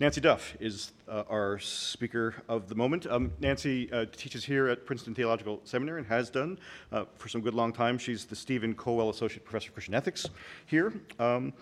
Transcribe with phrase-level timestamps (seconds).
[0.00, 3.06] Nancy Duff is uh, our speaker of the moment.
[3.06, 6.58] Um, Nancy uh, teaches here at Princeton Theological Seminary and has done
[6.90, 7.96] uh, for some good long time.
[7.96, 10.28] She's the Stephen Colwell Associate Professor of Christian Ethics
[10.66, 10.92] here.
[11.20, 11.52] Um,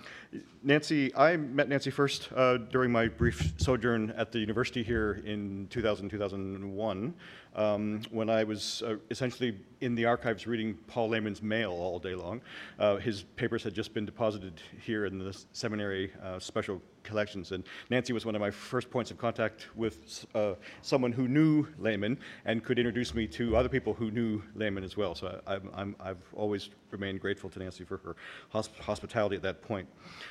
[0.63, 5.67] Nancy, I met Nancy first uh, during my brief sojourn at the university here in
[5.69, 7.15] 2000, 2001
[7.55, 12.15] um, when I was uh, essentially in the archives reading Paul Lehmann's mail all day
[12.15, 12.41] long.
[12.79, 17.65] Uh, his papers had just been deposited here in the seminary uh, special collections, and
[17.91, 22.19] Nancy was one of my first points of contact with uh, someone who knew Lehmann
[22.45, 25.15] and could introduce me to other people who knew Lehmann as well.
[25.15, 25.59] So I,
[26.07, 28.17] have always remained grateful to Nancy for her
[28.53, 29.89] hosp hospitality at that point.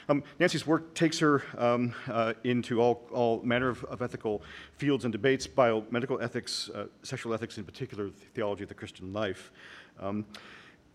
[0.07, 4.41] Um, Nancy's work takes her um, uh, into all, all manner of, of, ethical
[4.77, 9.11] fields and debates, biomedical ethics, uh, sexual ethics in particular, the theology of the Christian
[9.11, 9.52] life.
[9.99, 10.25] Um,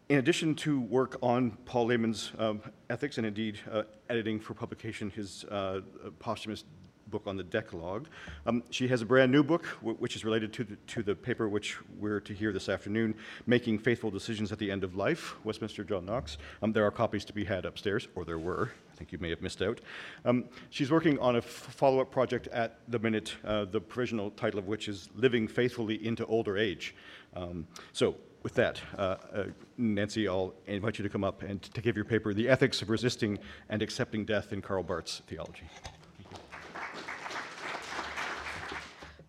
[0.08, 5.10] in addition to work on Paul Lehmann's um, ethics and indeed uh, editing for publication
[5.10, 5.80] his uh,
[6.20, 6.64] posthumous
[7.06, 8.08] book on the Decalogue.
[8.46, 11.48] Um, she has a brand new book, which is related to the, to the paper
[11.48, 13.14] which we're to hear this afternoon,
[13.46, 16.38] Making Faithful Decisions at the End of Life, Westminster John Knox.
[16.62, 18.70] Um, there are copies to be had upstairs, or there were.
[18.92, 19.80] I think you may have missed out.
[20.24, 24.58] Um, she's working on a follow up project at the minute, uh, the provisional title
[24.58, 26.94] of which is Living Faithfully into Older Age.
[27.34, 29.44] Um, so, with that, uh, uh,
[29.76, 32.90] Nancy, I'll invite you to come up and to give your paper, The Ethics of
[32.90, 35.64] Resisting and Accepting Death in Karl Barth's Theology.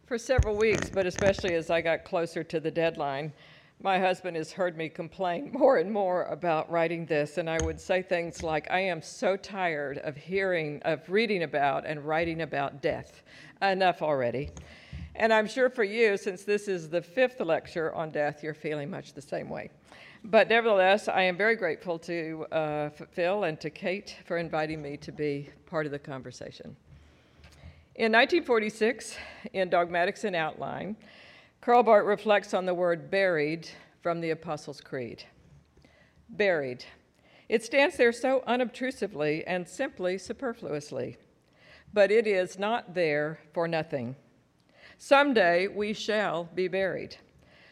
[0.08, 3.34] For several weeks, but especially as I got closer to the deadline,
[3.82, 7.78] my husband has heard me complain more and more about writing this, and I would
[7.78, 12.82] say things like, I am so tired of hearing, of reading about and writing about
[12.82, 13.22] death.
[13.62, 14.50] Enough already.
[15.16, 18.90] And I'm sure for you, since this is the fifth lecture on death, you're feeling
[18.90, 19.72] much the same way.
[20.24, 24.96] But nevertheless, I am very grateful to uh, Phil and to Kate for inviting me
[24.96, 26.78] to be part of the conversation.
[27.98, 29.18] In 1946,
[29.54, 30.96] in Dogmatics and Outline,
[31.62, 33.68] Karl Barth reflects on the word buried
[34.04, 35.24] from the Apostles' Creed.
[36.30, 36.86] Buried.
[37.50, 41.18] It stands there so unobtrusively and simply superfluously,
[41.92, 44.16] but it is not there for nothing.
[45.00, 47.16] Someday we shall be buried.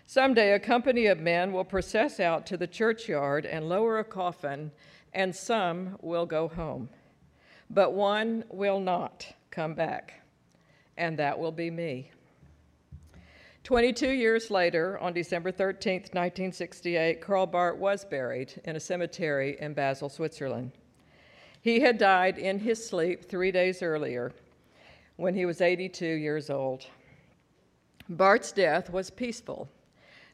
[0.08, 4.72] Someday a company of men will process out to the churchyard and lower a coffin,
[5.14, 6.90] and some will go home.
[7.70, 10.22] But one will not come back,
[10.98, 12.12] and that will be me.
[13.64, 19.74] 22 years later, on December 13, 1968, Karl Barth was buried in a cemetery in
[19.74, 20.74] Basel, Switzerland.
[21.62, 24.34] He had died in his sleep three days earlier
[25.16, 26.86] when he was 82 years old.
[28.10, 29.70] Barth's death was peaceful,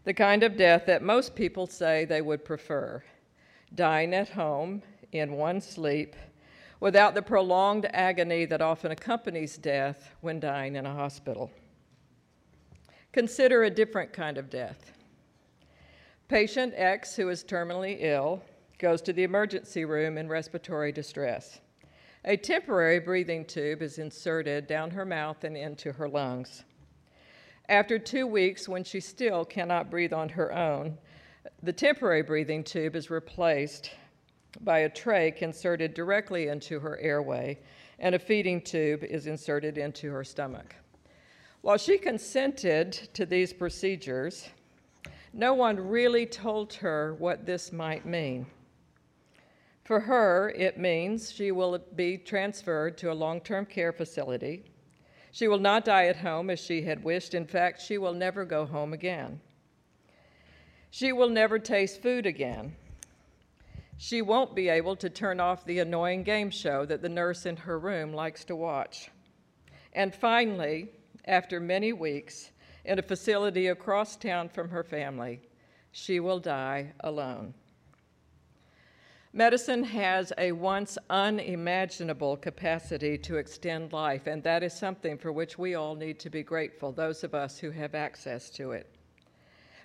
[0.04, 3.04] the kind of death that most people say they would prefer
[3.76, 4.82] dying at home
[5.14, 6.16] in one sleep
[6.82, 11.50] without the prolonged agony that often accompanies death when dying in a hospital.
[13.14, 14.92] Consider a different kind of death.
[16.28, 18.42] Patient X, who is terminally ill,
[18.80, 21.60] goes to the emergency room in respiratory distress.
[22.26, 26.64] A temporary breathing tube is inserted down her mouth and into her lungs.
[27.70, 30.98] After two weeks, when she still cannot breathe on her own,
[31.62, 33.92] the temporary breathing tube is replaced
[34.60, 37.60] by a trach inserted directly into her airway,
[38.00, 40.76] and a feeding tube is inserted into her stomach.
[41.62, 44.50] While she consented to these procedures,
[45.34, 48.48] no one really told her what this might mean.
[49.84, 54.66] For her, it means she will be transferred to a long term care facility.
[55.32, 57.34] She will not die at home as she had wished.
[57.34, 59.40] In fact, she will never go home again.
[60.90, 62.76] She will never taste food again.
[64.04, 67.56] She won't be able to turn off the annoying game show that the nurse in
[67.56, 69.12] her room likes to watch.
[69.94, 70.90] And finally,
[71.26, 72.50] after many weeks
[72.84, 75.40] in a facility across town from her family,
[75.92, 77.54] she will die alone.
[79.34, 85.60] Medicine has a once unimaginable capacity to extend life, and that is something for which
[85.60, 88.96] we all need to be grateful, those of us who have access to it.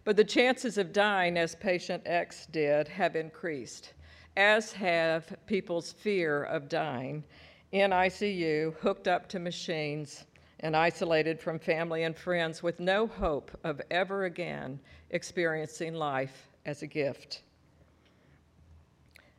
[0.04, 3.92] But the chances of dying, as patient X did, have increased,
[4.36, 7.24] as have people's fear of dying
[7.72, 10.24] in ICU, hooked up to machines,
[10.60, 14.80] and isolated from family and friends with no hope of ever again
[15.10, 17.42] experiencing life as a gift.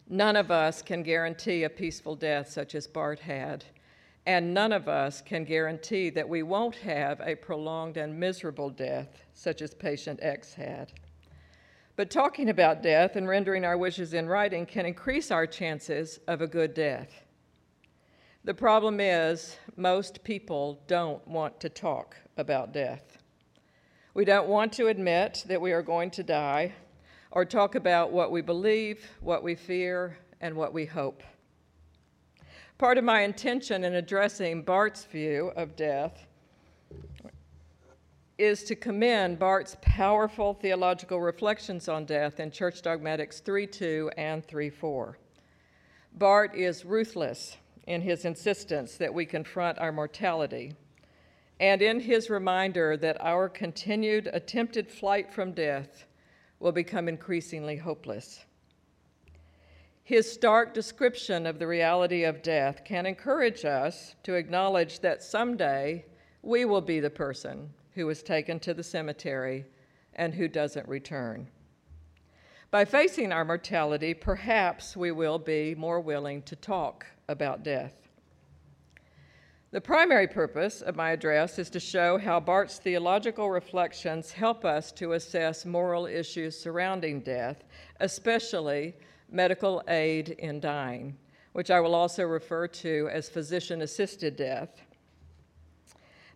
[0.09, 3.65] None of us can guarantee a peaceful death such as Barth had,
[4.25, 9.23] and none of us can guarantee that we won't have a prolonged and miserable death
[9.33, 10.93] such as patient X had.
[11.97, 16.41] But talking about death and rendering our wishes in writing can increase our chances of
[16.41, 17.23] a good death.
[18.43, 23.17] The problem is, most people don't want to talk about death.
[24.13, 26.75] We don't want to admit that we are going to die
[27.31, 31.23] or talk about what we believe, what we fear, and what we hope.
[32.77, 36.26] Part of my intention in addressing Barth's view of death
[38.37, 45.15] is to commend Barth's powerful theological reflections on death in Church Dogmatics 3.2 and 3.4.
[46.13, 47.57] Barth is ruthless
[47.87, 50.73] in his insistence that we confront our mortality
[51.59, 56.05] and in his reminder that our continued attempted flight from death
[56.59, 58.45] will become increasingly hopeless.
[60.03, 66.05] His stark description of the reality of death can encourage us to acknowledge that someday
[66.43, 69.65] we will be the person who is taken to the cemetery
[70.13, 71.47] and who doesn't return.
[72.69, 78.07] By facing our mortality, perhaps we will be more willing to talk about death.
[79.71, 84.91] The primary purpose of my address is to show how Barth's theological reflections help us
[84.91, 87.63] to assess moral issues surrounding death,
[87.99, 88.93] especially
[89.31, 91.17] medical aid in dying,
[91.53, 94.83] which I will also refer to as physician assisted death.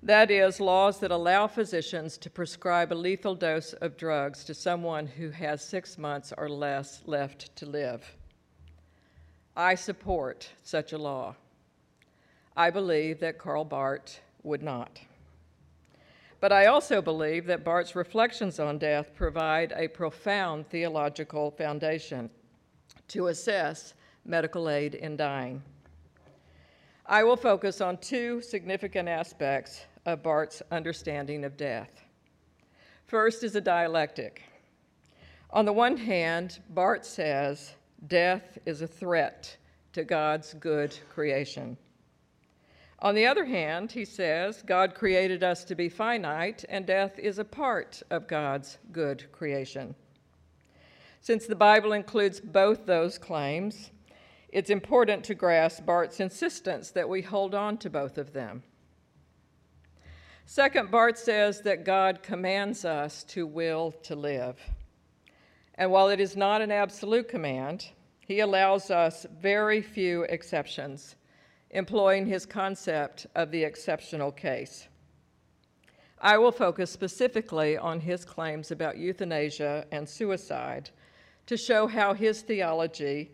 [0.03, 5.05] That is, laws that allow physicians to prescribe a lethal dose of drugs to someone
[5.05, 8.15] who has six months or less left to live.
[9.55, 11.35] I support such a law.
[12.57, 14.99] I believe that Karl Barth would not.
[16.39, 22.31] But I also believe that Barth's reflections on death provide a profound theological foundation
[23.09, 23.93] to assess
[24.25, 25.61] medical aid in dying.
[27.05, 32.05] I will focus on two significant aspects of Barth's understanding of death.
[33.07, 34.43] First is a dialectic.
[35.49, 37.73] On the one hand, Barth says
[38.07, 39.57] death is a threat
[39.93, 41.77] to God's good creation.
[42.99, 47.39] On the other hand, he says, God created us to be finite, and death is
[47.39, 49.95] a part of God's good creation.
[51.19, 53.91] Since the Bible includes both those claims,
[54.51, 58.63] it's important to grasp Barth's insistence that we hold on to both of them.
[60.45, 64.59] Second, Barth says that God commands us to will to live.
[65.75, 67.87] And while it is not an absolute command,
[68.19, 71.15] he allows us very few exceptions
[71.69, 74.89] employing his concept of the exceptional case.
[76.19, 80.89] I will focus specifically on his claims about euthanasia and suicide
[81.47, 83.31] to show how his theology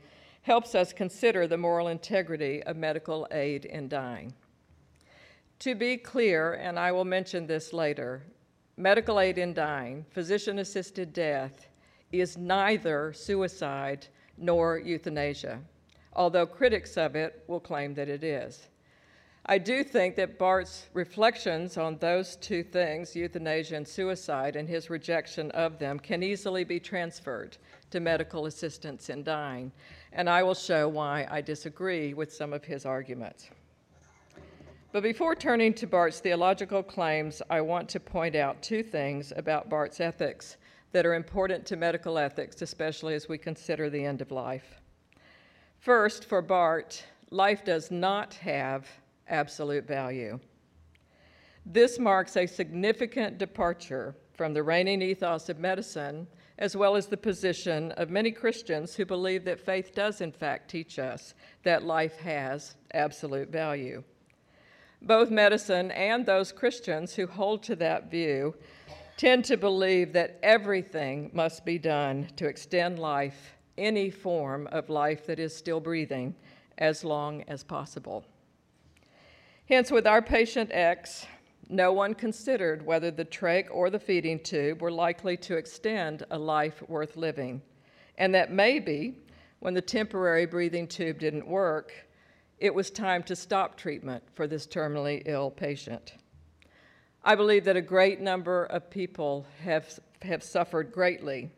[0.47, 4.33] helps us consider the moral integrity of medical aid in dying.
[5.59, 8.23] To be clear, and I will mention this later,
[8.77, 11.67] medical aid in dying, physician assisted death,
[12.11, 14.07] is neither suicide
[14.37, 15.59] nor euthanasia
[16.17, 18.67] although critics of it will claim that it is.
[19.49, 24.89] I do think that Barth's reflections on those two things, euthanasia and suicide, and his
[24.89, 27.55] rejection of them, can easily be transferred
[27.91, 29.71] to medical assistance in dying,
[30.11, 33.49] and I will show why I disagree with some of his arguments.
[34.91, 39.69] But before turning to Barth's theological claims, I want to point out two things about
[39.69, 40.57] Barth's ethics
[40.91, 44.81] that are important to medical ethics, especially as we consider the end of life.
[45.79, 48.85] First, for Barth, life does not have
[49.29, 50.39] absolute value.
[51.65, 56.27] This marks a significant departure from the reigning ethos of medicine,
[56.59, 60.69] as well as the position of many Christians who believe that faith does, in fact,
[60.69, 64.03] teach us that life has absolute value.
[65.01, 68.55] Both medicine and those Christians who hold to that view
[69.17, 75.25] tend to believe that everything must be done to extend life any form of life
[75.25, 76.35] that is still breathing
[76.77, 78.23] as long as possible.
[79.69, 81.25] Hence, with our patient X,
[81.67, 86.39] no one considered whether the trach or the feeding tube were likely to extend a
[86.39, 87.61] life worth living,
[88.17, 89.17] and that maybe,
[89.59, 91.91] when the temporary breathing tube didn't work,
[92.59, 96.13] it was time to stop treatment for this terminally ill patient.
[97.25, 101.51] I believe that a great number of people have, have suffered greatly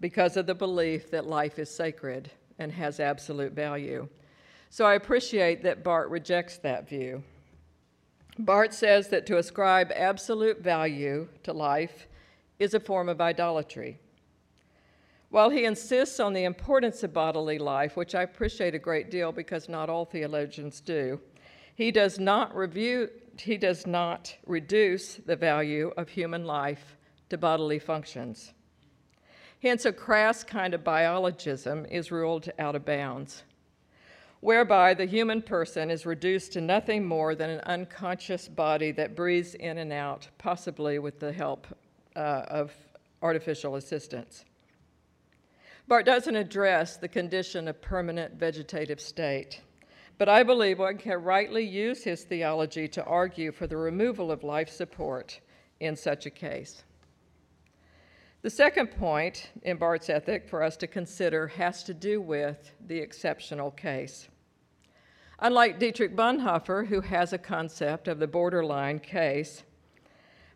[0.00, 4.08] because of the belief that life is sacred and has absolute value.
[4.70, 7.22] So I appreciate that Barth rejects that view.
[8.44, 12.06] Barth says that to ascribe absolute value to life
[12.58, 13.98] is a form of idolatry.
[15.30, 19.30] While he insists on the importance of bodily life, which I appreciate a great deal
[19.30, 21.20] because not all theologians do,
[21.74, 26.96] he does not review, he does not reduce the value of human life
[27.30, 28.52] to bodily functions.
[29.62, 33.44] Hence, a crass kind of biologism is ruled out of bounds.
[34.40, 39.54] Whereby the human person is reduced to nothing more than an unconscious body that breathes
[39.54, 41.66] in and out, possibly with the help
[42.16, 42.72] uh, of
[43.22, 44.44] artificial assistance.
[45.86, 49.60] Barth doesn't address the condition of permanent vegetative state,
[50.16, 54.44] but I believe one can rightly use his theology to argue for the removal of
[54.44, 55.40] life support
[55.80, 56.84] in such a case.
[58.42, 62.98] The second point in Barth's ethic for us to consider has to do with the
[62.98, 64.28] exceptional case.
[65.40, 69.62] Unlike Dietrich Bonhoeffer, who has a concept of the borderline case,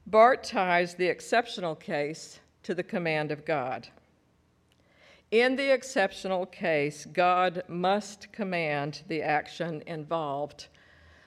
[0.06, 3.88] Barth ties the exceptional case to the command of God.
[5.30, 10.68] In the exceptional case, God must command the action involved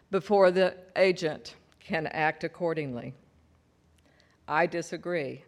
[0.09, 3.13] before the agent can act accordingly.
[4.47, 5.43] I disagree.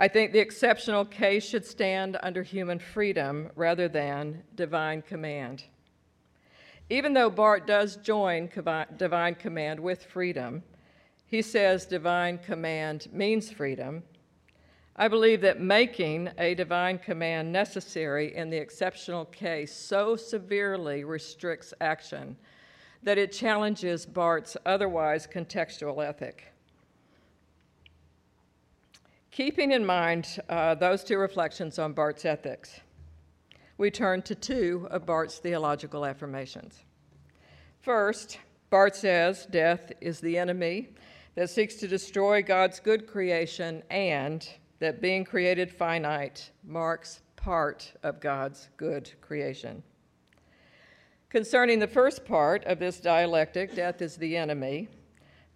[0.00, 5.64] I think the exceptional case should stand under human freedom rather than divine command.
[6.88, 8.48] Even though Barth does join
[8.96, 10.62] divine command with freedom,
[11.26, 14.04] he says divine command means freedom.
[14.94, 21.74] I believe that making a divine command necessary in the exceptional case so severely restricts
[21.80, 22.36] action
[23.02, 26.52] that it challenges Barth's otherwise contextual ethic.
[29.30, 32.80] Keeping in mind uh, those two reflections on Barth's ethics,
[33.76, 36.84] we turn to two of Barth's theological affirmations.
[37.80, 38.38] First,
[38.70, 40.88] Barth says death is the enemy
[41.36, 44.48] that seeks to destroy God's good creation and
[44.80, 49.82] that being created finite marks part of God's good creation.
[51.30, 54.88] Concerning the first part of this dialectic, death is the enemy,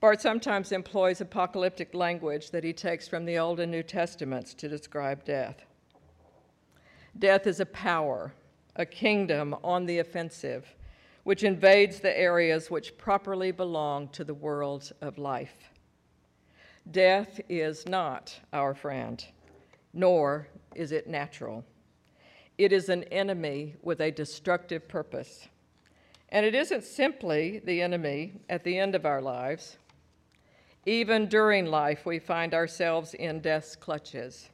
[0.03, 4.69] Barth sometimes employs apocalyptic language that he takes from the Old and New Testaments to
[4.69, 5.65] describe death.
[7.17, 8.35] Death is a power,
[8.75, 10.75] a kingdom on the offensive,
[11.23, 15.71] which invades the areas which properly belong to the world of life.
[16.91, 19.25] Death is not our friend,
[19.95, 21.65] nor is it natural.
[22.59, 25.47] It is an enemy with a destructive purpose.
[26.31, 29.77] And it isn't simply the enemy at the end of our lives,
[30.85, 34.51] even during life, we find ourselves in death's clutches.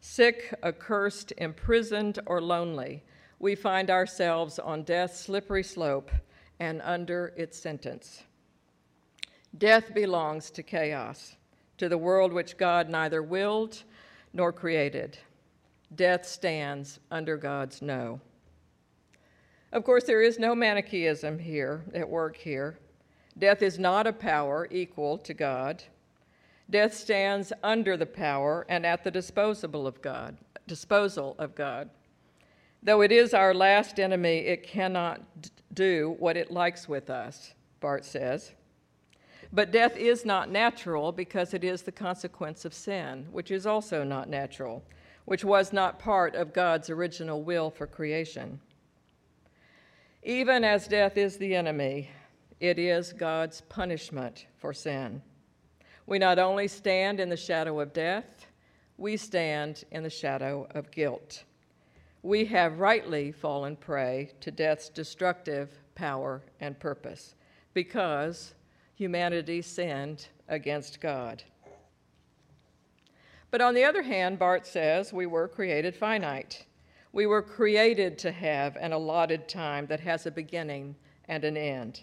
[0.00, 3.02] Sick, accursed, imprisoned, or lonely,
[3.38, 6.10] we find ourselves on death's slippery slope
[6.58, 8.22] and under its sentence.
[9.56, 11.36] Death belongs to chaos,
[11.76, 13.82] to the world which God neither willed
[14.32, 15.18] nor created.
[15.94, 18.20] Death stands under God's no.
[19.72, 22.78] Of course, there is no Manichaeism here at work here.
[23.38, 25.84] Death is not a power equal to God.
[26.70, 31.88] Death stands under the power and at the disposal of God, disposal of God.
[32.82, 35.22] Though it is our last enemy, it cannot
[35.72, 38.52] do what it likes with us, Barth says.
[39.52, 44.04] But death is not natural because it is the consequence of sin, which is also
[44.04, 44.84] not natural,
[45.24, 48.60] which was not part of God's original will for creation.
[50.22, 52.10] Even as death is the enemy,
[52.60, 55.22] it is God's punishment for sin.
[56.06, 58.46] We not only stand in the shadow of death,
[58.96, 61.44] we stand in the shadow of guilt.
[62.22, 67.34] We have rightly fallen prey to death's destructive power and purpose
[67.74, 68.54] because
[68.94, 71.44] humanity sinned against God.
[73.50, 76.66] But on the other hand, Barth says we were created finite.
[77.12, 80.96] We were created to have an allotted time that has a beginning
[81.28, 82.02] and an end.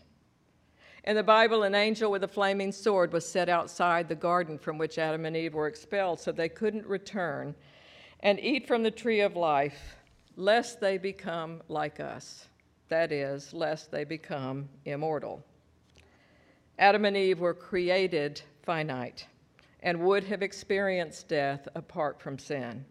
[1.05, 4.79] In the Bible, an angel with a flaming sword was set outside the garden from
[4.79, 7.53] which Adam and Eve were expelled so they couldn't return
[8.21, 9.97] and eat from the tree of life,
[10.35, 12.47] lest they become like us.
[12.89, 15.45] That is, lest they become immortal.
[16.79, 19.27] Adam and Eve were created finite
[19.83, 22.83] and would have experienced death apart from sin.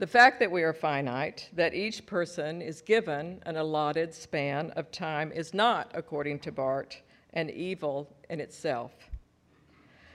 [0.00, 4.90] The fact that we are finite, that each person is given an allotted span of
[4.90, 7.02] time, is not, according to Barth,
[7.34, 8.92] an evil in itself.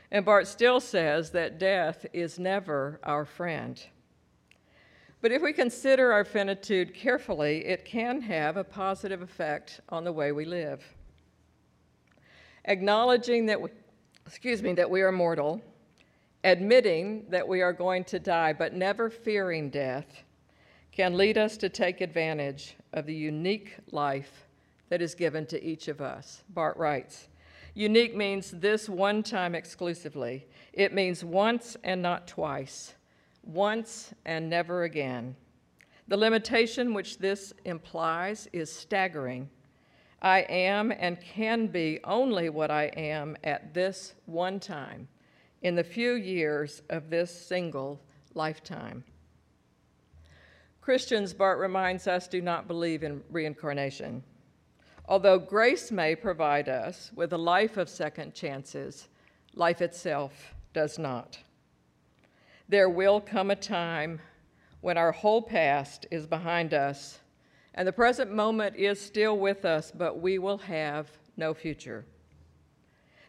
[0.09, 3.79] And Barth still says that death is never our friend.
[5.21, 10.11] But if we consider our finitude carefully, it can have a positive effect on the
[10.11, 10.83] way we live.
[12.65, 13.69] Acknowledging that we,
[14.25, 15.61] excuse me, that we are mortal
[16.45, 20.23] admitting that we are going to die, but never fearing death,
[20.91, 24.45] can lead us to take advantage of the unique life
[24.89, 26.43] that is given to each of us.
[26.49, 27.29] Barth writes
[27.73, 32.93] Unique means this one time exclusively, it means once and not twice,
[33.43, 35.35] once and never again.
[36.07, 39.49] The limitation which this implies is staggering.
[40.21, 45.07] I am and can be only what I am at this one time
[45.65, 47.99] in the few years of this single
[48.35, 49.03] lifetime.
[50.79, 54.23] Christians, Barth reminds us, do not believe in reincarnation.
[55.07, 59.07] Although grace may provide us with a life of second chances,
[59.55, 61.39] life itself does not.
[62.69, 64.21] There will come a time
[64.81, 67.21] when our whole past is behind us
[67.73, 72.05] and the present moment is still with us, but we will have no future.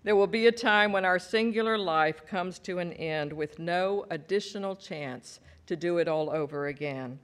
[0.06, 4.06] There will be a time when our singular life comes to an end with no
[4.08, 7.18] additional chance to do it all over again.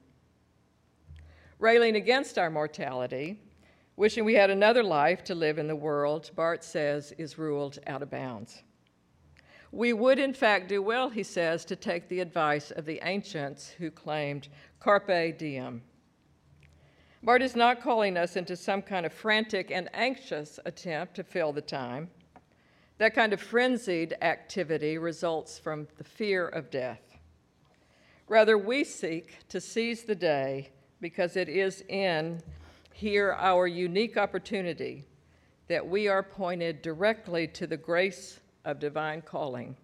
[1.60, 3.38] Railing against our mortality,
[3.94, 8.02] wishing we had another life to live in the world, Barth says, is ruled out
[8.02, 8.64] of bounds.
[9.70, 13.70] We would, in fact, do well, he says, to take the advice of the ancients
[13.70, 14.48] who claimed
[14.80, 15.82] carpe diem.
[17.22, 21.52] Barth is not calling us into some kind of frantic and anxious attempt to fill
[21.52, 22.10] the time.
[22.98, 27.00] That kind of frenzied activity results from the fear of death.
[28.28, 30.70] Rather, we seek to seize the day
[31.00, 32.40] because it is in
[32.92, 35.04] here our unique opportunity
[35.68, 39.76] that we are pointed directly to the grace of divine calling.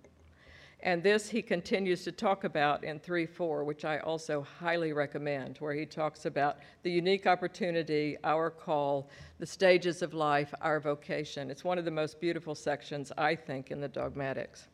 [0.81, 5.59] And this he continues to talk about in 3 4, which I also highly recommend,
[5.59, 11.51] where he talks about the unique opportunity, our call, the stages of life, our vocation.
[11.51, 14.69] It's one of the most beautiful sections, I think, in the dogmatics.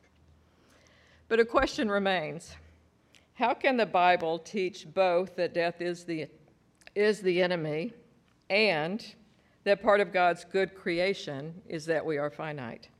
[1.28, 2.54] But a question remains
[3.32, 6.26] How can the Bible teach both that death is the,
[6.94, 7.94] is the enemy
[8.50, 9.04] and
[9.64, 12.90] that part of God's good creation is that we are finite?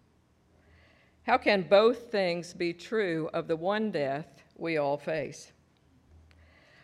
[1.25, 5.52] How can both things be true of the one death we all face?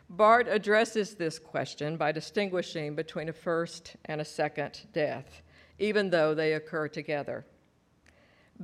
[0.09, 5.42] Barth addresses this question by distinguishing between a first and a second death,
[5.78, 7.44] even though they occur together.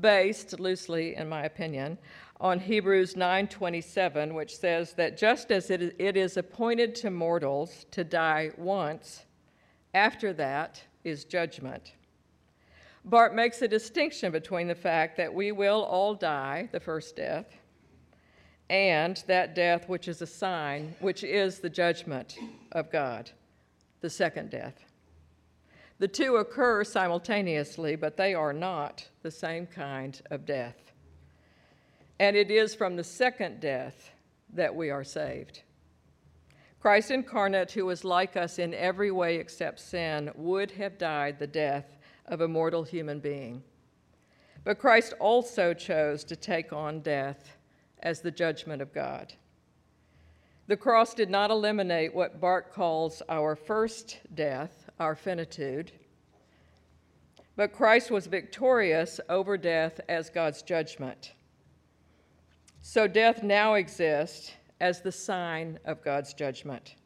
[0.00, 1.98] Based loosely, in my opinion,
[2.40, 8.50] on Hebrews 9:27, which says that just as it is appointed to mortals to die
[8.56, 9.26] once,
[9.92, 11.95] after that is judgment.
[13.06, 17.46] Barth makes a distinction between the fact that we will all die, the first death,
[18.68, 22.36] and that death which is a sign, which is the judgment
[22.72, 23.30] of God,
[24.00, 24.84] the second death.
[26.00, 30.92] The two occur simultaneously, but they are not the same kind of death.
[32.18, 34.10] And it is from the second death
[34.52, 35.62] that we are saved.
[36.80, 41.46] Christ incarnate, who was like us in every way except sin, would have died the
[41.46, 43.62] death of a mortal human being.
[44.64, 47.56] But Christ also chose to take on death
[48.02, 49.32] as the judgment of God.
[50.66, 55.92] The cross did not eliminate what Barth calls our first death, our finitude,
[57.54, 61.32] but Christ was victorious over death as God's judgment.
[62.82, 66.96] So death now exists as the sign of God's judgment.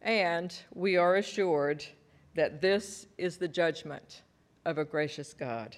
[0.00, 1.84] And we are assured
[2.34, 4.22] that this is the judgment
[4.64, 5.76] of a gracious God.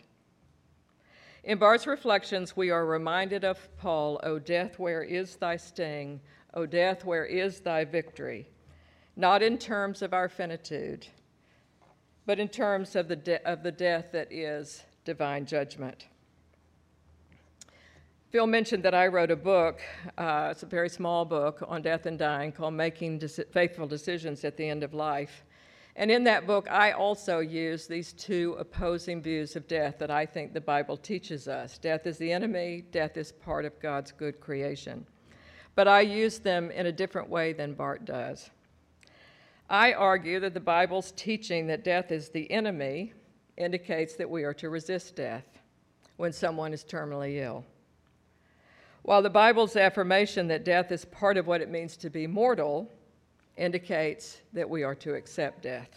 [1.44, 6.20] In Barth's reflections, we are reminded of Paul, O death, where is thy sting?
[6.54, 8.46] O death, where is thy victory?
[9.16, 11.06] Not in terms of our finitude,
[12.26, 16.06] but in terms of the, de- of the death that is divine judgment.
[18.30, 19.80] Phil mentioned that I wrote a book,
[20.16, 24.56] uh, it's a very small book on death and dying called Making Faithful Decisions at
[24.56, 25.44] the End of Life.
[25.94, 30.24] And in that book, I also use these two opposing views of death that I
[30.24, 31.76] think the Bible teaches us.
[31.76, 35.06] Death is the enemy, death is part of God's good creation.
[35.74, 38.50] But I use them in a different way than Barth does.
[39.68, 43.12] I argue that the Bible's teaching that death is the enemy
[43.56, 45.46] indicates that we are to resist death
[46.16, 47.64] when someone is terminally ill.
[49.02, 52.90] While the Bible's affirmation that death is part of what it means to be mortal
[53.56, 55.90] indicates that we are to accept death.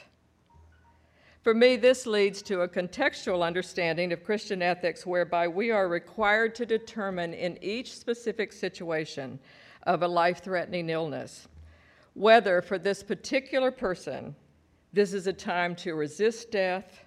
[1.42, 6.56] For me, this leads to a contextual understanding of Christian ethics whereby we are required
[6.56, 9.40] to determine in each specific situation
[9.84, 11.48] of a life threatening illness
[12.16, 14.36] whether for this particular person
[14.94, 17.04] this is a time to resist death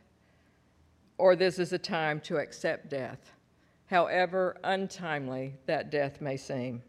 [1.17, 3.33] or this is a time to accept death,
[3.87, 6.83] however untimely that death may seem.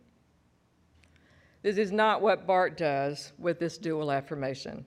[1.61, 4.85] This is not what Barth does with this dual affirmation.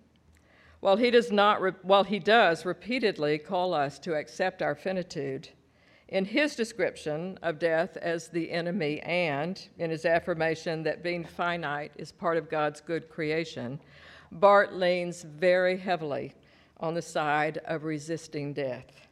[0.80, 5.50] While he does, not while he does repeatedly call us to accept our finitude,
[6.12, 11.92] In his description of death as the enemy and in his affirmation that being finite
[11.96, 13.80] is part of God's good creation,
[14.30, 16.34] Barth leans very heavily
[16.80, 19.08] on the side of resisting death.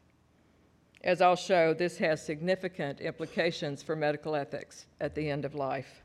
[1.03, 6.03] As I'll show, this has significant implications for medical ethics at the end of life.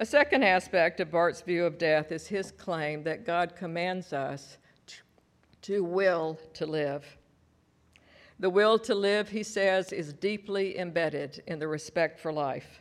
[0.00, 4.56] A second aspect of Barth's view of death is his claim that God commands us
[5.62, 7.04] to, will to live.
[8.38, 12.80] The will to live, he says, is deeply embedded in the respect for life,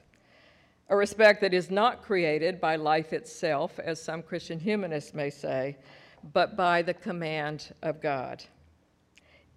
[0.89, 5.75] a respect that is not created by life itself, as some Christian humanists may say,
[6.33, 8.43] but by the command of God.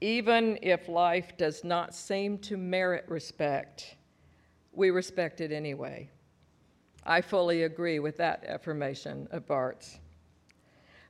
[0.00, 3.96] Even if life does not seem to merit respect,
[4.72, 6.08] we respect it anyway.
[7.10, 9.98] I fully agree with that affirmation of Barth's.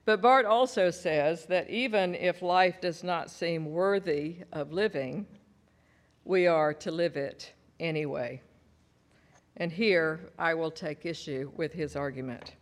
[0.06, 5.26] But Barth also says that even if life does not seem worthy of living,
[6.24, 8.40] we are to live it anyway.
[9.58, 12.54] And here I will take issue with his argument.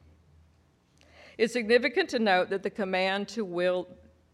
[1.39, 3.87] It's significant to note that the command to will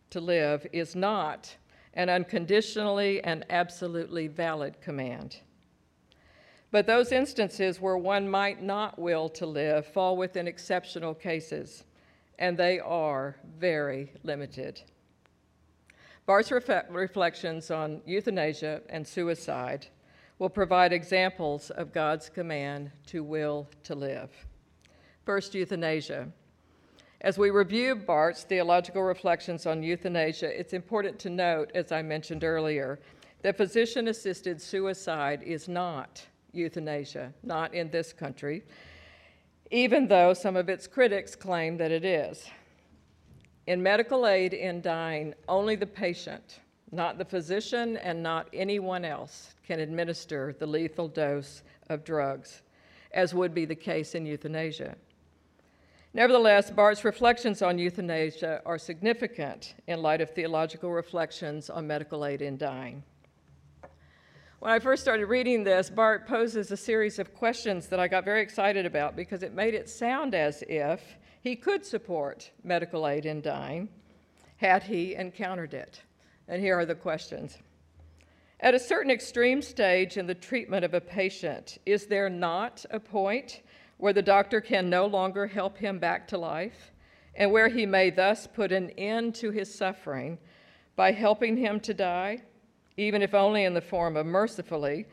[0.08, 1.54] to live is not
[1.92, 5.40] an unconditionally and absolutely valid command.
[6.74, 11.84] But those instances where one might not will to live fall within exceptional cases,
[12.40, 14.82] and they are very limited.
[16.26, 19.86] Barth's ref- reflections on euthanasia and suicide
[20.40, 24.32] will provide examples of God's command to will to live.
[25.24, 26.26] First, euthanasia.
[27.20, 32.42] As we review Barth's theological reflections on euthanasia, it's important to note, as I mentioned
[32.42, 32.98] earlier,
[33.42, 38.62] that physician assisted suicide is not euthanasia, not in this country,
[39.70, 42.46] even though some of its critics claim that it is.
[43.66, 46.60] In medical aid in dying, only the patient,
[46.92, 52.62] not the physician and not anyone else, can administer the lethal dose of drugs,
[53.12, 54.96] as would be the case in euthanasia.
[56.12, 62.40] Nevertheless, Barth's reflections on euthanasia are significant in light of theological reflections on medical aid
[62.40, 63.02] in dying.
[64.64, 68.24] When I first started reading this, Barth poses a series of questions that I got
[68.24, 71.02] very excited about because it made it sound as if
[71.42, 73.90] he could support medical aid in dying
[74.56, 76.00] had he encountered it.
[76.48, 77.58] And here are the questions.
[78.60, 82.98] At a certain extreme stage in the treatment of a patient, is there not a
[82.98, 83.60] point
[83.98, 86.90] where the doctor can no longer help him back to life
[87.34, 90.38] and where he may thus put an end to his suffering
[90.96, 92.40] by helping him to die?
[92.96, 95.06] Even if only in the form of mercifully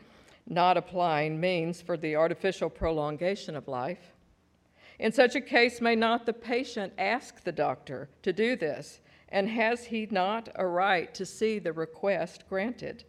[0.46, 4.12] not applying means for the artificial prolongation of life.
[4.98, 9.48] In such a case, may not the patient ask the doctor to do this, and
[9.48, 13.04] has he not a right to see the request granted?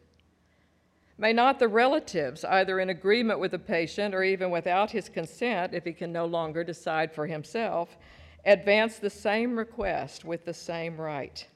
[1.17, 5.73] May not the relatives, either in agreement with the patient or even without his consent,
[5.73, 7.97] if he can no longer decide for himself,
[8.45, 11.47] advance the same request with the same right?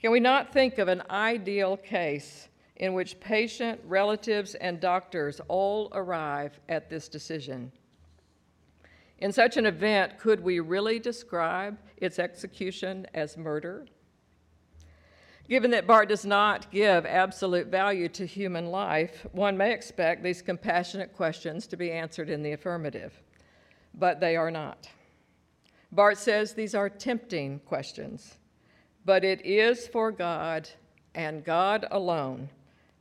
[0.00, 5.90] Can we not think of an ideal case in which patient, relatives, and doctors all
[5.92, 7.70] arrive at this decision?
[9.18, 13.86] In such an event, could we really describe its execution as murder?
[15.50, 20.40] Given that Barth does not give absolute value to human life, one may expect these
[20.40, 23.20] compassionate questions to be answered in the affirmative,
[23.92, 24.88] but they are not.
[25.92, 28.38] Barth says these are tempting questions
[29.04, 30.68] but it is for God
[31.14, 32.48] and God alone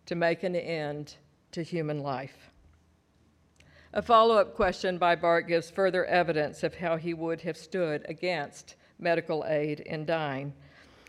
[0.05, 1.15] to make an end
[1.51, 2.49] to human life.
[3.93, 8.05] A follow up question by Barth gives further evidence of how he would have stood
[8.07, 10.53] against medical aid in dying,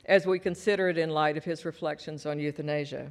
[0.06, 3.10] as we consider it in light of his reflections on euthanasia.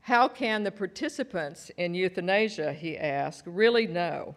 [0.00, 4.34] How can the participants in euthanasia, he asked, really know?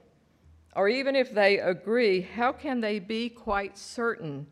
[0.75, 4.47] Or even if they agree, how can they be quite certain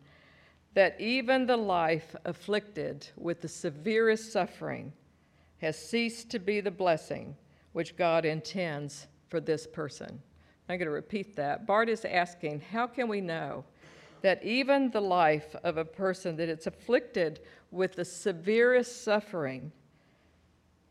[0.74, 4.94] that even the life afflicted with the severest suffering
[5.58, 7.36] has ceased to be the blessing
[7.74, 10.22] which God intends for this person.
[10.68, 11.66] I'm going to repeat that.
[11.66, 13.66] Barth is asking, how can we know
[14.22, 17.40] that even the life of a person that is afflicted
[17.72, 19.72] with the severest suffering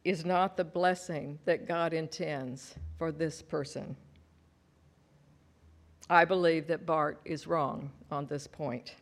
[0.04, 3.96] is not the blessing that God intends for this person?
[6.10, 8.94] I believe that Barth is wrong on this point.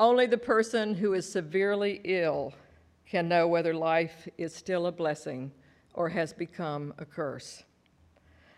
[0.00, 2.54] Only the person who is severely ill
[3.06, 5.52] can know whether life is still a blessing
[5.92, 7.64] or has become a curse.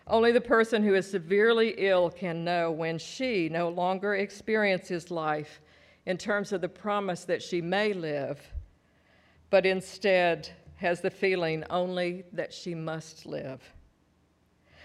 [0.07, 5.59] Only the person who is severely ill can know when she no longer experiences life
[6.05, 8.39] in terms of the promise that she may live,
[9.49, 13.61] but instead has the feeling only that she must live.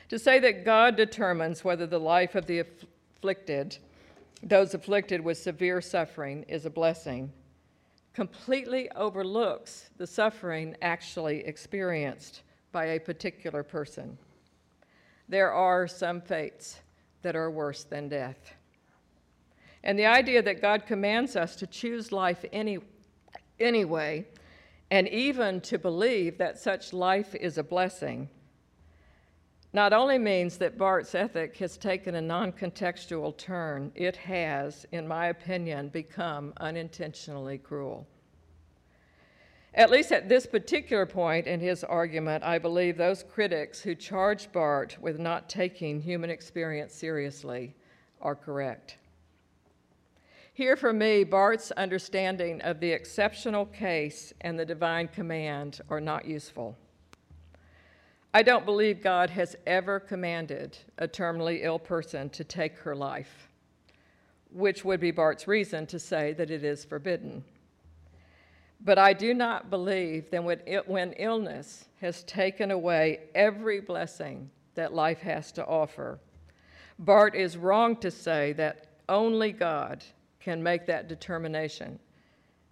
[0.09, 3.79] To say that God determines whether the life of the afflicted,
[4.43, 7.33] those afflicted with severe suffering, is a blessing,
[8.15, 14.19] completely overlooks the suffering actually experienced by a particular person.
[15.29, 16.81] There are some fates
[17.23, 18.55] that are worse than death.
[19.85, 22.79] And the idea that God commands us to choose life any,
[23.61, 24.27] anyway,
[24.91, 28.29] and even to believe that such life is a blessing,
[29.73, 35.07] not only means that Barth's ethic has taken a non contextual turn, it has, in
[35.07, 38.07] my opinion, become unintentionally cruel.
[39.75, 44.51] At least at this particular point in his argument, I believe those critics who charge
[44.51, 47.77] Barth with not taking human experience seriously
[48.21, 48.97] are correct.
[50.55, 56.25] Here, for me, Barth's understanding of the exceptional case and the divine command are not
[56.25, 56.77] useful.
[58.39, 63.49] I don't believe God has ever commanded a terminally ill person to take her life,
[64.53, 67.43] which would be Barth's reason to say that it is forbidden.
[68.81, 75.19] But I do not believe that when illness has taken away every blessing that life
[75.23, 76.21] has to offer,
[76.97, 80.05] Barth is wrong to say that only God
[80.39, 81.99] can make that determination,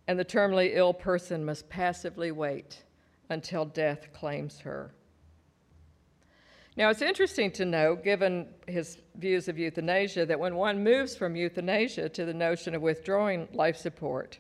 [0.07, 2.85] and the terminally ill person must passively wait
[3.31, 4.93] until death claims her.
[6.77, 11.35] Now, it's interesting to note, given his views of euthanasia, that when one moves from
[11.35, 14.39] euthanasia to the notion of withdrawing life support,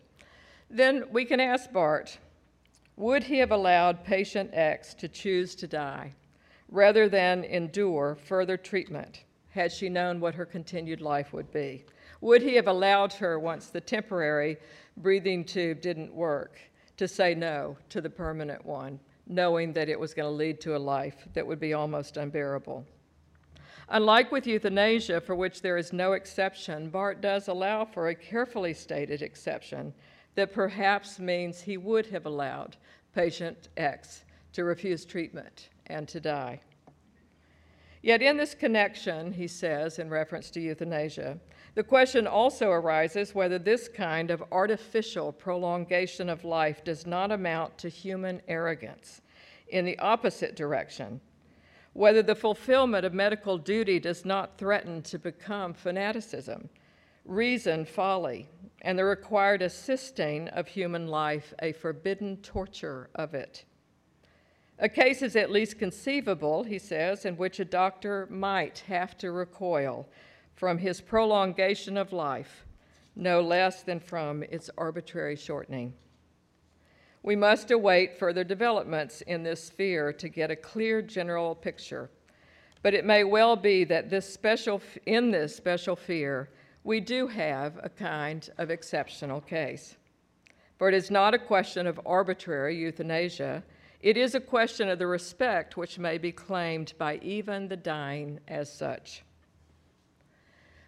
[0.68, 2.18] then we can ask Barth
[2.96, 6.14] would he have allowed patient X to choose to die
[6.70, 11.85] rather than endure further treatment had she known what her continued life would be?
[12.22, 14.57] Would he have allowed her, once the temporary
[14.96, 16.59] breathing tube didn't work,
[16.96, 20.77] to say no to the permanent one, knowing that it was going to lead to
[20.77, 22.87] a life that would be almost unbearable?
[23.89, 28.75] Unlike with euthanasia, for which there is no exception, Barth does allow for a carefully
[28.75, 29.95] stated exception
[30.35, 32.77] that perhaps means he would have allowed
[33.15, 36.61] patient X to refuse treatment and to die.
[38.07, 41.40] Yet, in this connection, he says, in reference to euthanasia,
[41.75, 47.79] the question also arises whether this kind of artificial prolongation of life does not amount
[47.79, 49.23] to human arrogance
[49.71, 51.21] in the opposite direction,
[51.95, 56.69] whether the fulfillment of medical duty does not threaten to become fanaticism,
[57.25, 58.49] reason folly,
[58.83, 63.64] and the required assisting of human life a forbidden torture of it.
[64.79, 69.33] A case is at least conceivable, he says, in which a doctor might have to
[69.33, 70.07] recoil
[70.55, 72.67] from his prolongation of life,
[73.15, 75.95] no less than from its arbitrary shortening.
[77.23, 82.11] We must await further developments in this sphere to get a clear general picture,
[82.83, 86.51] but it may well be that this special, in this special sphere,
[86.85, 89.97] we do have a kind of exceptional case.
[90.79, 93.65] For it is not a question of arbitrary euthanasia,
[94.07, 98.38] it is a question of the respect which may be claimed by even the dying
[98.47, 99.25] as such.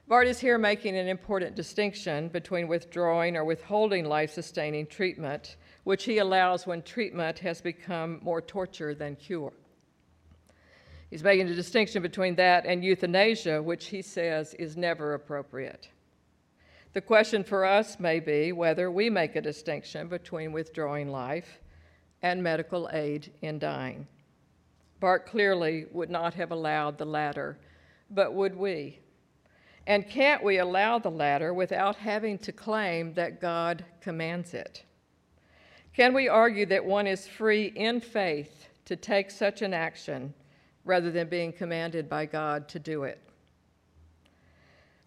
[0.07, 6.04] Barth is here making an important distinction between withdrawing or withholding life sustaining treatment, which
[6.04, 9.52] he allows when treatment has become more torture than cure.
[11.11, 15.88] He's making a distinction between that and euthanasia, which he says is never appropriate.
[16.92, 21.59] The question for us may be whether we make a distinction between withdrawing life
[22.22, 24.07] and medical aid in dying.
[25.00, 27.59] Barth clearly would not have allowed the latter,
[28.11, 28.98] but would we?
[29.87, 34.85] And can't we allow the latter without having to claim that God commands it?
[35.94, 40.33] Can we argue that one is free in faith to take such an action
[40.88, 43.20] rather than being commanded by God to do it.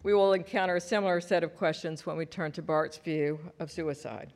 [0.04, 3.72] We will encounter a similar set of questions when we turn to Barth's view of
[3.72, 4.32] suicide.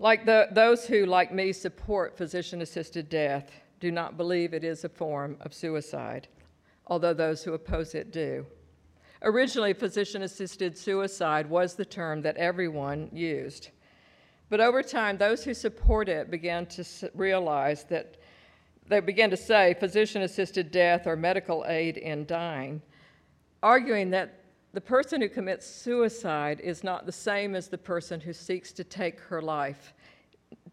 [0.00, 4.82] Like the, those who, like me, support physician assisted death, do not believe it is
[4.82, 6.26] a form of suicide,
[6.86, 8.46] although those who oppose it do.
[9.20, 13.68] Originally, physician assisted suicide was the term that everyone used.
[14.48, 18.16] But over time, those who support it began to realize that
[18.88, 22.80] they began to say physician assisted death or medical aid in dying,
[23.62, 24.39] arguing that
[24.72, 28.84] the person who commits suicide is not the same as the person who seeks to
[28.84, 29.92] take her life,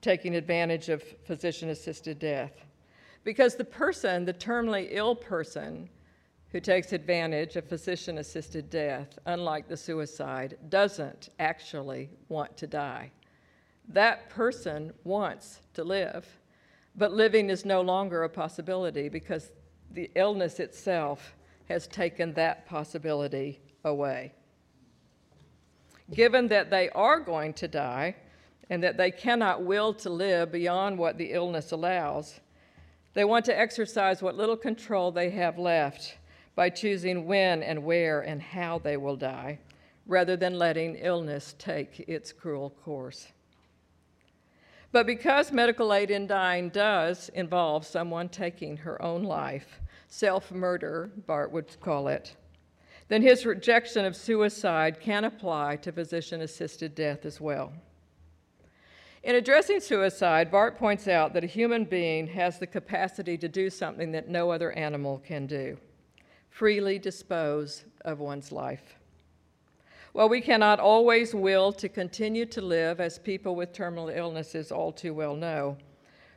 [0.01, 2.65] taking advantage of physician assisted death.
[3.23, 5.89] Because the person, the terminally ill person
[6.49, 13.11] who takes advantage of physician assisted death, unlike the suicide, doesn't actually want to die.
[13.89, 16.25] That person wants to live,
[16.95, 19.51] but living is no longer a possibility because
[19.91, 21.35] the illness itself
[21.67, 24.33] has taken that possibility away.
[26.13, 28.15] Given that they are going to die
[28.69, 32.39] and that they cannot will to live beyond what the illness allows,
[33.13, 36.17] they want to exercise what little control they have left
[36.55, 39.59] by choosing when and where and how they will die,
[40.05, 43.27] rather than letting illness take its cruel course.
[44.91, 51.11] But because medical aid in dying does involve someone taking her own life, self murder,
[51.27, 52.35] Barth would call it,
[53.07, 57.73] then his rejection of suicide can apply to physician assisted death as well.
[59.23, 63.69] In addressing suicide, Barth points out that a human being has the capacity to do
[63.69, 65.77] something that no other animal can do
[66.49, 68.95] freely dispose of one's life.
[70.13, 74.91] While we cannot always will to continue to live, as people with terminal illnesses all
[74.91, 75.77] too well know,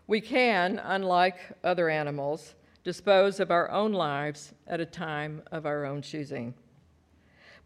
[0.07, 5.85] we can, unlike other animals, dispose of our own lives at a time of our
[5.85, 6.55] own choosing.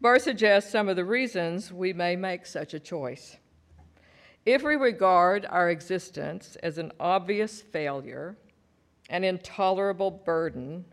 [0.01, 3.37] Barth suggests some of the reasons we may make such a choice.
[4.45, 8.37] If we regard our existence as an obvious failure,
[9.09, 10.85] an intolerable burden,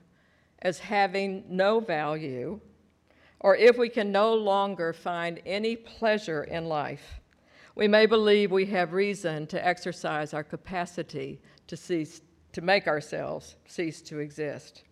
[0.63, 2.61] as having no value,
[3.41, 7.21] or if we can no longer find any pleasure in life,
[7.75, 12.21] we may believe we have reason to exercise our capacity to cease
[12.53, 14.83] to make ourselves cease to exist.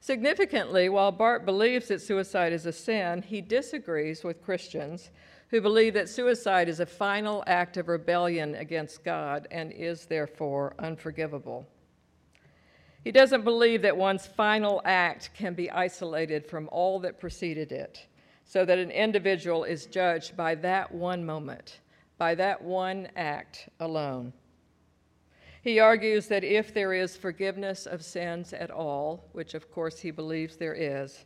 [0.00, 5.10] Significantly, while Barth believes that suicide is a sin, he disagrees with Christians
[5.48, 10.74] who believe that suicide is a final act of rebellion against God and is therefore
[10.78, 11.66] unforgivable.
[13.04, 18.06] He doesn't believe that one's final act can be isolated from all that preceded it,
[18.44, 21.80] so that an individual is judged by that one moment,
[22.18, 24.32] by that one act alone.
[25.66, 30.12] He argues that if there is forgiveness of sins at all, which of course he
[30.12, 31.24] believes there is,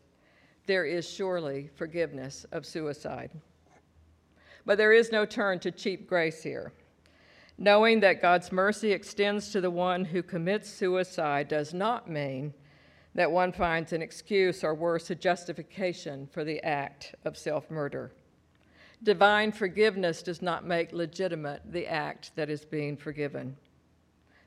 [0.65, 3.33] there is surely forgiveness of suicide.
[4.65, 6.73] But there is no turn to cheap grace here.
[7.59, 12.55] Knowing that God's mercy extends to the one who commits suicide does not mean
[13.15, 18.11] that one finds an excuse or worse, a justification for the act of self murder.
[19.03, 23.55] Divine forgiveness does not make legitimate the act that is being forgiven.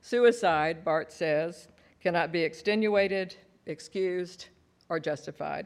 [0.06, 1.70] Suicide, Barth says,
[2.02, 4.48] cannot be extenuated, excused,
[4.90, 5.66] or justified.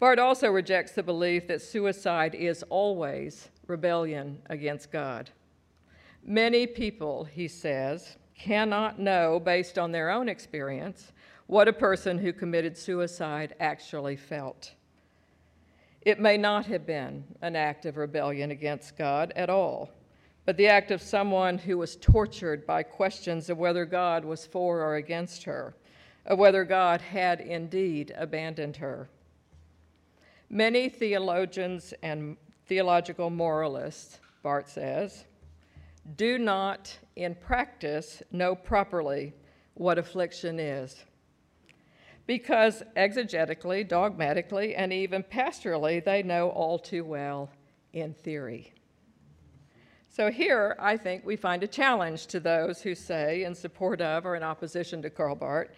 [0.00, 5.30] Barth also rejects the belief that suicide is always rebellion against God.
[6.24, 11.12] Many people, he says, cannot know, based on their own experience,
[11.46, 14.72] what a person who committed suicide actually felt.
[16.00, 19.92] It may not have been an act of rebellion against God at all
[20.44, 24.80] but the act of someone who was tortured by questions of whether God was for
[24.80, 25.74] or against her,
[26.26, 29.08] of whether God had indeed abandoned her.
[30.50, 35.24] Many theologians and theological moralists, Barth says,
[36.16, 39.32] do not in practice know properly
[39.74, 41.04] what affliction is.
[42.26, 47.50] Because exegetically, dogmatically, and even pastorally, they know all too well
[47.92, 48.72] in theory.
[50.14, 54.26] So here, I think we find a challenge to those who say, in support of
[54.26, 55.70] or in opposition to Karl Barth,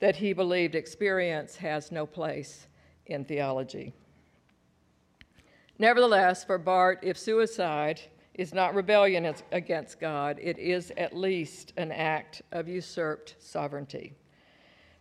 [0.00, 2.66] that he believed experience has no place
[3.06, 3.92] in theology.
[5.78, 8.00] Nevertheless, for Barth, if suicide
[8.34, 14.14] is not rebellion against God, it is at least an act of usurped sovereignty.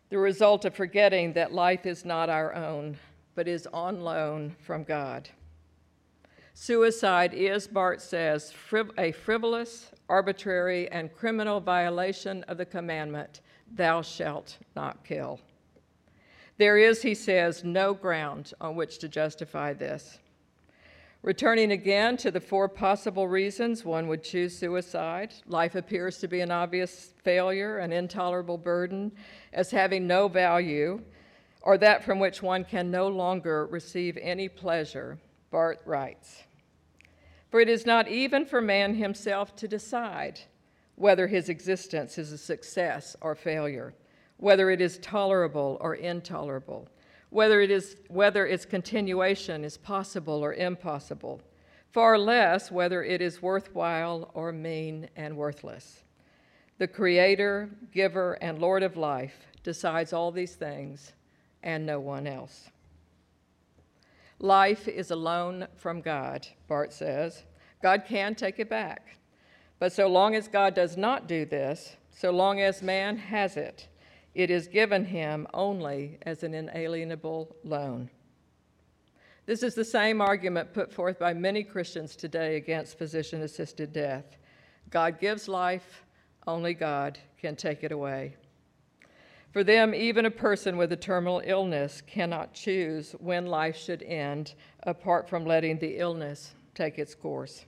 [0.10, 2.98] The result of forgetting that life is not our own,
[3.34, 5.28] but is on loan from God.
[6.58, 8.54] Suicide is, Barth says,
[8.98, 13.42] a frivolous, arbitrary, and criminal violation of the commandment,
[13.74, 15.42] Thou shalt not kill.
[16.58, 20.20] There is, he says, no ground on which to justify this.
[21.24, 26.40] Returning again to the four possible reasons one would choose suicide, life appears to be
[26.40, 29.12] an obvious failure, an intolerable burden,
[29.52, 31.02] as having no value,
[31.64, 35.18] or that from which one can no longer receive any pleasure,
[35.52, 36.44] Barth writes.
[37.50, 40.42] For it is not even for man himself to decide
[40.96, 43.94] whether his existence is a success or failure,
[44.38, 46.88] whether it is tolerable or intolerable,
[47.30, 51.42] whether, it is, whether its continuation is possible or impossible,
[51.92, 56.04] far less whether it is worthwhile or mean and worthless.
[56.78, 61.14] The Creator, Giver, and Lord of life decides all these things
[61.64, 62.70] and no one else.
[64.40, 67.44] Life is a loan from God, Barth says.
[67.82, 69.18] God can take it back.
[69.80, 73.88] But so long as God does not do this, so long as man has it,
[74.34, 78.10] it is given him only as an inalienable loan.
[79.46, 84.38] This is the same argument put forth by many Christians today against physician assisted death.
[84.90, 86.04] God gives life,
[86.48, 88.36] only God can take it away.
[89.56, 94.54] For them, even a person with a terminal illness cannot choose when life should end
[94.84, 97.64] apart from letting the illness take its course.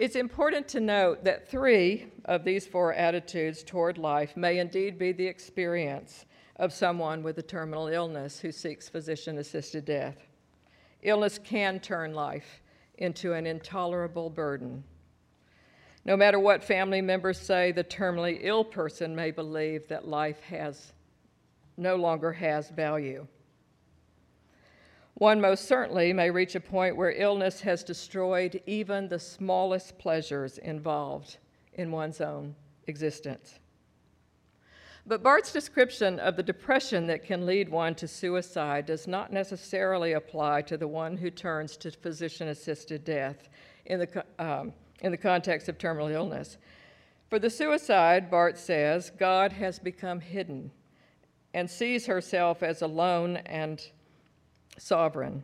[0.00, 5.12] It's important to note that three of these four attitudes toward life may indeed be
[5.12, 6.24] the experience
[6.56, 10.16] of someone with a terminal illness who seeks physician assisted death.
[11.02, 12.60] Illness can turn life
[12.98, 14.82] into an intolerable burden.
[16.06, 20.92] No matter what family members say, the terminally ill person may believe that life has
[21.76, 23.26] no longer has value.
[25.14, 30.58] One most certainly may reach a point where illness has destroyed even the smallest pleasures
[30.58, 31.38] involved
[31.72, 32.54] in one's own
[32.86, 33.58] existence.
[35.06, 40.12] But Barth's description of the depression that can lead one to suicide does not necessarily
[40.12, 43.48] apply to the one who turns to physician assisted death
[43.86, 46.58] in the, um, in the context of terminal illness.
[47.28, 50.70] For the suicide, Barth says, God has become hidden
[51.52, 53.82] and sees herself as alone and
[54.78, 55.42] sovereign.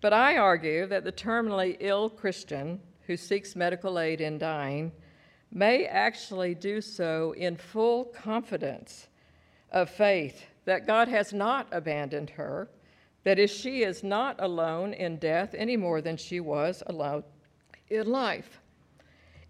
[0.00, 4.92] But I argue that the terminally ill Christian who seeks medical aid in dying
[5.50, 9.08] may actually do so in full confidence
[9.72, 12.68] of faith that God has not abandoned her,
[13.24, 17.24] that is, she is not alone in death any more than she was alone
[17.90, 18.60] in life.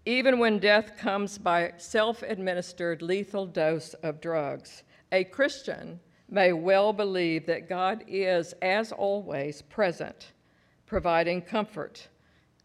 [0.05, 6.93] Even when death comes by self administered lethal dose of drugs, a Christian may well
[6.93, 10.31] believe that God is, as always, present,
[10.85, 12.07] providing comfort,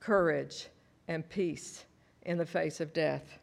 [0.01, 0.69] courage,
[1.09, 1.85] and peace
[2.23, 3.39] in the face of death.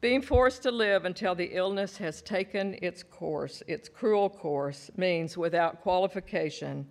[0.00, 5.38] Being forced to live until the illness has taken its course, its cruel course, means
[5.38, 6.86] without qualification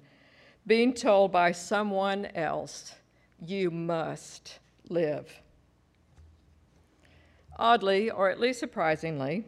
[0.65, 2.95] being told by someone else,
[3.45, 5.41] you must live.
[7.57, 9.43] Oddly, or at least surprisingly,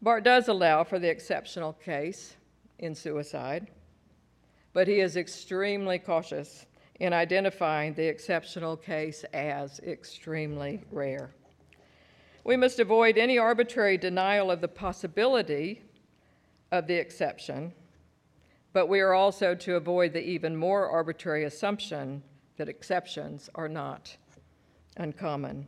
[0.00, 2.36] Barth does allow for the exceptional case
[2.78, 3.68] in suicide,
[4.72, 6.66] but he is extremely cautious
[7.00, 11.30] in identifying the exceptional case as extremely rare.
[12.44, 15.82] We must avoid any arbitrary denial of the possibility
[16.70, 17.72] of the exception,
[18.72, 22.22] but we are also to avoid the even more arbitrary assumption
[22.56, 24.16] that exceptions are not
[24.96, 25.66] uncommon.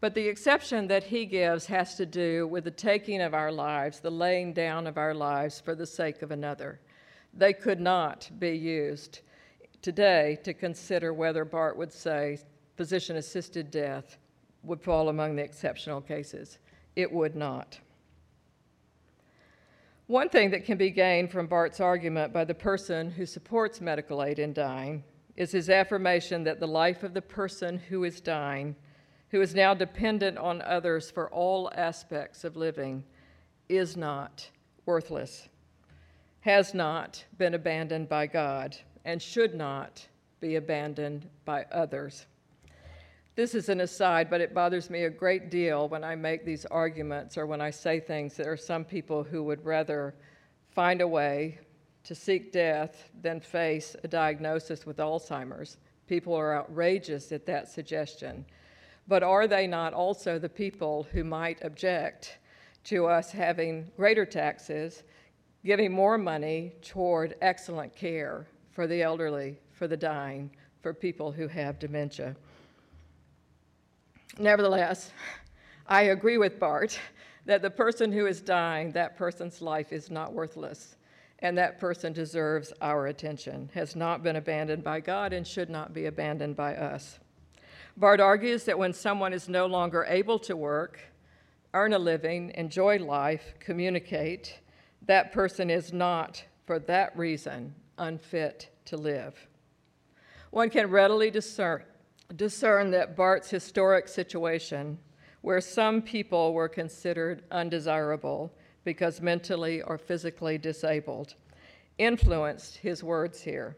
[0.00, 3.98] But the exception that he gives has to do with the taking of our lives,
[4.00, 6.78] the laying down of our lives for the sake of another.
[7.34, 9.20] They could not be used
[9.82, 12.38] today to consider whether Barth would say
[12.76, 14.18] physician assisted death
[14.62, 16.58] would fall among the exceptional cases.
[16.94, 17.78] It would not.
[20.08, 24.24] One thing that can be gained from Barth's argument by the person who supports medical
[24.24, 25.04] aid in dying
[25.36, 28.74] is his affirmation that the life of the person who is dying,
[29.28, 33.04] who is now dependent on others for all aspects of living,
[33.68, 34.48] is not
[34.86, 35.50] worthless,
[36.40, 40.08] has not been abandoned by God, and should not
[40.40, 42.24] be abandoned by others.
[43.38, 46.66] This is an aside, but it bothers me a great deal when I make these
[46.66, 48.34] arguments or when I say things.
[48.36, 50.16] There are some people who would rather
[50.72, 51.60] find a way
[52.02, 55.76] to seek death than face a diagnosis with Alzheimer's.
[56.08, 58.44] People are outrageous at that suggestion.
[59.06, 62.38] But are they not also the people who might object
[62.86, 65.04] to us having greater taxes,
[65.64, 70.50] giving more money toward excellent care for the elderly, for the dying,
[70.82, 72.34] for people who have dementia?
[74.36, 75.12] Nevertheless,
[75.86, 76.98] I agree with Barth
[77.46, 80.96] that the person who is dying, that person's life is not worthless,
[81.38, 85.94] and that person deserves our attention, has not been abandoned by God, and should not
[85.94, 87.18] be abandoned by us.
[87.96, 91.00] Barth argues that when someone is no longer able to work,
[91.74, 94.58] earn a living, enjoy life, communicate,
[95.06, 99.48] that person is not, for that reason, unfit to live.
[100.50, 101.82] One can readily discern
[102.36, 104.98] discern that Barth's historic situation,
[105.40, 108.52] where some people were considered undesirable
[108.84, 111.34] because mentally or physically disabled,
[111.98, 113.76] influenced his words here.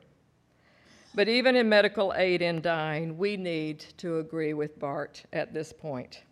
[1.15, 5.73] But even in medical aid in dying, we need to agree with Barth at this
[5.73, 6.23] point.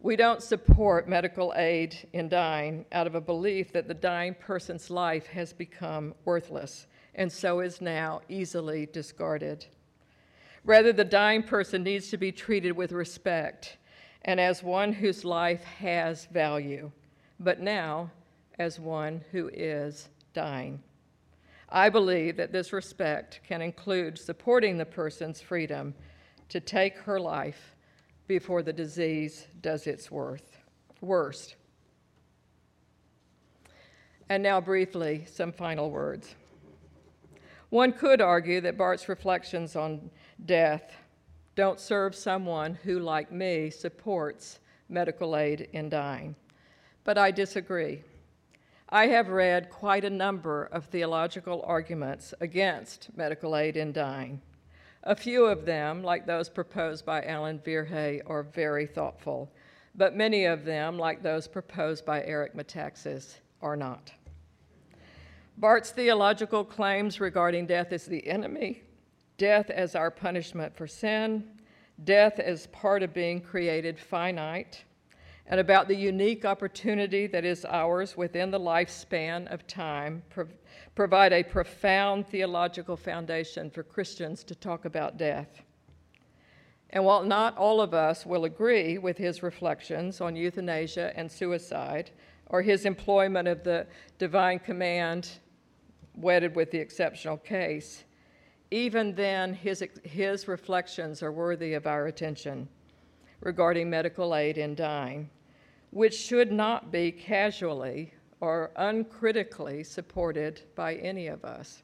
[0.00, 4.90] We don't support medical aid in dying out of a belief that the dying person's
[4.90, 9.66] life has become worthless and so is now easily discarded.
[10.66, 13.78] Rather, the dying person needs to be treated with respect
[14.24, 16.90] and as one whose life has value,
[17.38, 18.10] but now
[18.58, 20.82] as one who is dying.
[21.68, 25.94] I believe that this respect can include supporting the person's freedom
[26.48, 27.76] to take her life
[28.26, 30.58] before the disease does its worth,
[31.00, 31.54] worst.
[34.28, 36.34] And now, briefly, some final words.
[37.70, 40.10] One could argue that Barth's reflections on
[40.44, 40.96] death
[41.56, 46.36] don't serve someone who, like me, supports medical aid in dying.
[47.02, 48.02] But I disagree.
[48.90, 54.40] I have read quite a number of theological arguments against medical aid in dying.
[55.04, 59.50] A few of them, like those proposed by Allen Verhey, are very thoughtful,
[59.94, 64.12] but many of them, like those proposed by Eric Metaxas, are not.
[65.56, 68.82] Barth's theological claims regarding death as the enemy,
[69.38, 71.44] death as our punishment for sin,
[72.04, 74.84] death as part of being created finite,
[75.48, 80.52] and about the unique opportunity that is ours within the lifespan of time prov-
[80.94, 85.62] provide a profound theological foundation for Christians to talk about death.
[86.90, 92.10] And while not all of us will agree with his reflections on euthanasia and suicide,
[92.46, 93.86] or his employment of the
[94.18, 95.28] divine command
[96.14, 98.04] wedded with the exceptional case,
[98.70, 102.68] even then, his, his reflections are worthy of our attention
[103.40, 105.30] regarding medical aid in dying,
[105.90, 111.82] which should not be casually or uncritically supported by any of us.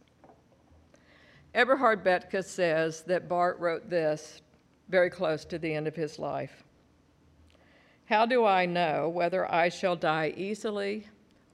[1.54, 4.42] Eberhard Bethge says that Barth wrote this
[4.88, 6.64] very close to the end of his life.
[8.06, 11.06] How do I know whether I shall die easily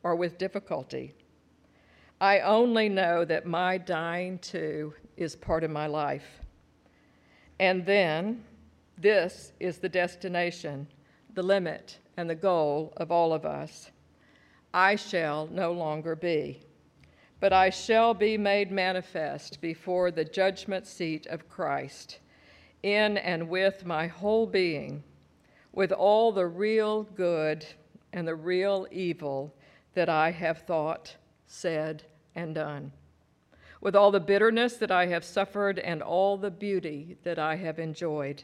[0.03, 1.14] or with difficulty?
[2.20, 6.41] I only know that my dying too is part of my life.
[7.59, 8.45] And then,
[8.97, 10.87] this is the destination,
[11.35, 13.91] the limit, and the goal of all of us.
[14.73, 16.61] I shall no longer be,
[17.41, 22.21] but I shall be made manifest before the judgment seat of Christ,
[22.83, 25.03] in and with my whole being,
[25.73, 27.66] with all the real good
[28.12, 29.55] and the real evil
[29.95, 31.16] that I have thought
[31.47, 32.05] said,
[32.35, 32.93] and done.
[33.81, 37.79] With all the bitterness that I have suffered and all the beauty that I have
[37.79, 38.43] enjoyed.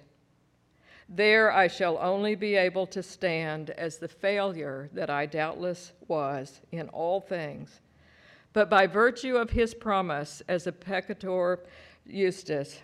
[1.08, 6.60] There I shall only be able to stand as the failure that I doubtless was
[6.72, 7.80] in all things.
[8.52, 11.58] But by virtue of his promise as a peccator
[12.08, 12.78] iustus,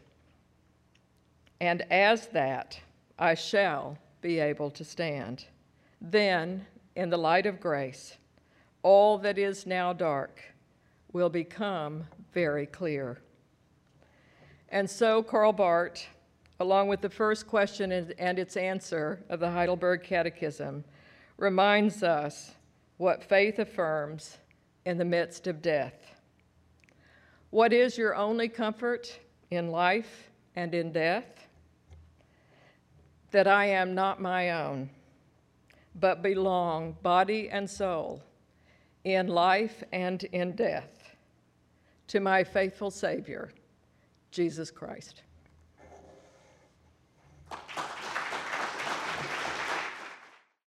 [1.61, 2.81] and as that,
[3.19, 5.45] I shall be able to stand.
[6.01, 8.17] Then, in the light of grace,
[8.83, 10.43] all that is now dark
[11.13, 13.21] will become very clear.
[14.69, 16.07] And so, Karl Barth,
[16.61, 20.85] along with the first question and its answer of the Heidelberg Catechism,
[21.37, 22.53] reminds us
[22.99, 24.39] what faith affirms
[24.85, 26.15] in the midst of death.
[27.51, 29.19] What is your only comfort
[29.51, 31.49] in life and in death?
[33.33, 34.91] That I am not my own,
[35.97, 38.23] but belong, body and soul,
[39.05, 41.00] in life and in death
[42.11, 43.53] to my faithful Savior,
[44.33, 45.23] Jesus Christ.